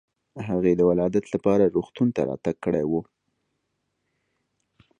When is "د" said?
0.75-0.81